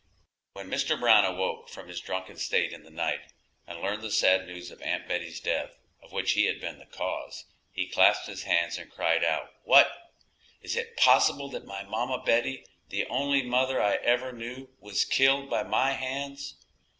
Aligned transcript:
When 0.53 0.67
Mr. 0.67 0.99
Brown 0.99 1.25
awoke 1.25 1.69
from 1.69 1.87
his 1.87 2.01
drunken 2.01 2.35
state 2.35 2.73
in 2.73 2.81
the 2.81 2.89
night, 2.89 3.19
and 3.67 3.79
learned 3.81 4.01
the 4.01 4.09
sad 4.09 4.47
news 4.47 4.71
of 4.71 4.81
Aunt 4.81 5.07
Betty's 5.07 5.39
death, 5.39 5.75
of 6.01 6.11
which 6.11 6.31
he 6.31 6.45
had 6.45 6.59
been 6.59 6.79
the 6.79 6.87
cause, 6.87 7.45
he 7.71 7.87
clasped 7.87 8.25
his 8.25 8.41
hands 8.41 8.79
and 8.79 8.89
cried 8.89 9.23
out, 9.23 9.51
"What! 9.63 9.91
is 10.59 10.75
it 10.75 10.97
possible 10.97 11.49
that 11.49 11.65
my 11.65 11.83
mamma 11.83 12.17
Betty, 12.25 12.65
the 12.89 13.05
only 13.11 13.43
mother 13.43 13.79
I 13.79 13.97
ever 13.97 14.31
knew, 14.31 14.69
was 14.79 15.05
killed 15.05 15.51
by 15.51 15.61
my 15.61 15.91
hands?" 15.91 16.55